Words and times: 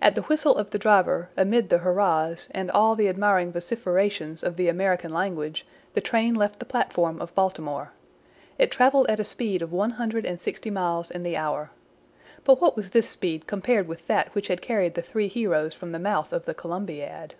At 0.00 0.14
the 0.14 0.22
whistle 0.22 0.56
of 0.56 0.70
the 0.70 0.78
driver, 0.78 1.28
amid 1.36 1.68
the 1.68 1.76
hurrahs, 1.80 2.48
and 2.52 2.70
all 2.70 2.96
the 2.96 3.06
admiring 3.06 3.52
vociferations 3.52 4.42
of 4.42 4.56
the 4.56 4.66
American 4.66 5.12
language, 5.12 5.66
the 5.92 6.00
train 6.00 6.34
left 6.34 6.58
the 6.58 6.64
platform 6.64 7.20
of 7.20 7.34
Baltimore. 7.34 7.92
It 8.58 8.70
traveled 8.70 9.10
at 9.10 9.20
a 9.20 9.24
speed 9.24 9.60
of 9.60 9.70
one 9.70 9.90
hundred 9.90 10.24
and 10.24 10.40
sixty 10.40 10.70
miles 10.70 11.10
in 11.10 11.22
the 11.22 11.36
hour. 11.36 11.70
But 12.46 12.62
what 12.62 12.76
was 12.78 12.92
this 12.92 13.10
speed 13.10 13.46
compared 13.46 13.88
with 13.88 14.06
that 14.06 14.34
which 14.34 14.48
had 14.48 14.62
carried 14.62 14.94
the 14.94 15.02
three 15.02 15.28
heroes 15.28 15.74
from 15.74 15.92
the 15.92 15.98
mouth 15.98 16.32
of 16.32 16.46
the 16.46 16.54
Columbiad? 16.54 17.34